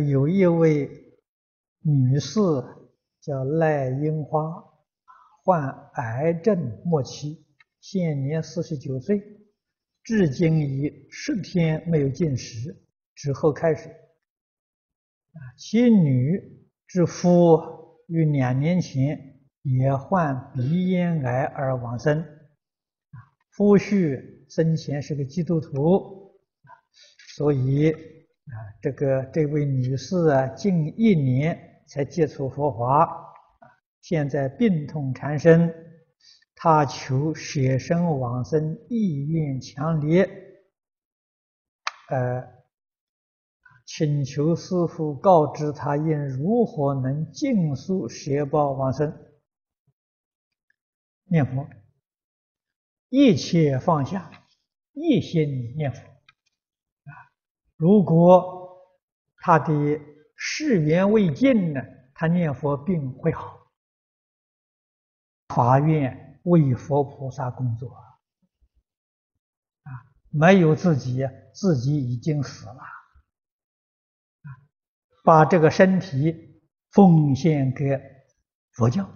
[0.00, 0.88] 有一位
[1.82, 2.40] 女士
[3.20, 4.64] 叫赖英花，
[5.44, 7.44] 患癌症末期，
[7.80, 9.22] 现年四十九岁，
[10.02, 12.84] 至今已十天没有进食，
[13.14, 13.94] 之后开水。
[15.56, 17.60] 其女之夫
[18.08, 22.26] 于两年前也患鼻咽癌而往生。
[23.50, 26.40] 夫婿生前是个基督徒，
[27.36, 27.94] 所以
[28.50, 33.34] 啊，这个这位女士啊，近一年才接触佛法，
[34.00, 35.72] 现在病痛缠身，
[36.54, 40.28] 她求舍身往生，意愿强烈，
[42.08, 42.42] 呃，
[43.86, 49.16] 请求师父告知她应如何能尽速舍报往生。
[51.24, 51.68] 念佛。
[53.08, 54.30] 一切放下，
[54.92, 56.00] 一心念佛！
[57.80, 58.78] 如果
[59.38, 59.72] 他的
[60.36, 61.80] 誓愿未尽呢，
[62.12, 63.58] 他念佛并会好。
[65.48, 69.90] 发愿为佛菩萨工作啊！
[70.28, 74.46] 没有自己，自己已经死了啊！
[75.24, 77.98] 把这个身体奉献给
[78.72, 79.10] 佛教，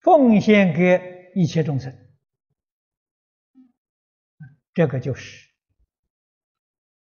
[0.00, 1.92] 奉献给一切众生。
[4.74, 5.49] 这个就是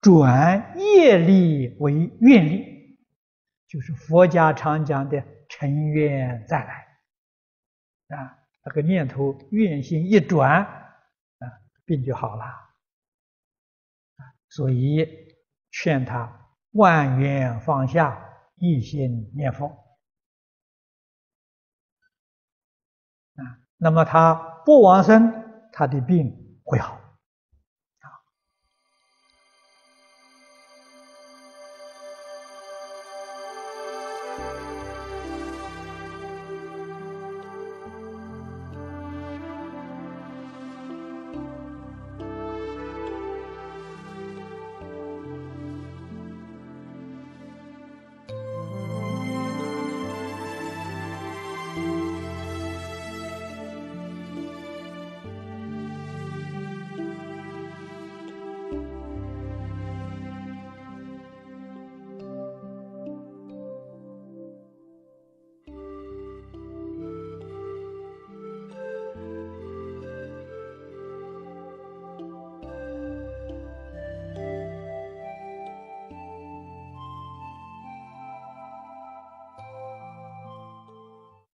[0.00, 2.98] 转业力为愿力，
[3.68, 6.86] 就是佛家常讲的尘缘再来
[8.16, 11.44] 啊，那个念头愿心一转啊，
[11.84, 12.44] 病就好了。
[14.48, 15.06] 所以
[15.70, 18.20] 劝他万缘放下，
[18.56, 19.66] 一心念佛
[23.36, 23.60] 啊。
[23.76, 25.32] 那么他不往生，
[25.72, 26.99] 他的病会好。